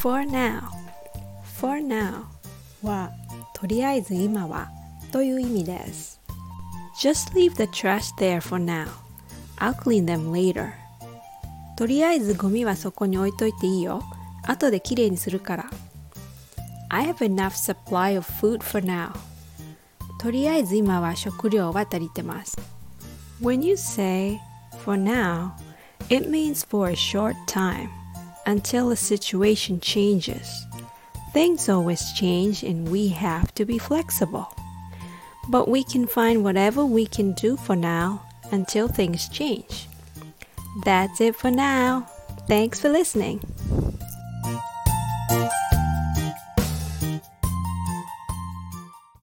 [0.00, 0.62] For now
[1.60, 2.24] For now
[2.82, 3.10] は
[3.54, 4.70] とりあえず今は
[5.12, 6.18] という意味です
[6.98, 8.86] Just leave the trash there for now
[9.58, 10.72] I'll clean them later
[11.76, 14.02] とりあえずゴミはそこに置いといていいよ
[14.46, 15.70] 後できれいにするから
[16.88, 19.10] I have enough supply of food for now
[20.18, 22.56] とりあえず今は食料は足りてます
[23.42, 24.40] When you say
[24.82, 25.50] for now
[26.08, 27.90] it means for a short time
[28.46, 30.66] until a situation changes
[31.32, 34.52] Things always change and we have to be flexible.
[35.48, 39.88] But we can find whatever we can do for now until things change.
[40.84, 42.08] That's it for now.
[42.48, 43.40] Thanks for listening.